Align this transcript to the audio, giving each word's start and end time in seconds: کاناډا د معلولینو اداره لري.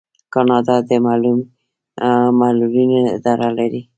کاناډا 0.33 0.75
د 0.89 0.91
معلولینو 2.39 2.99
اداره 3.17 3.49
لري. 3.57 3.81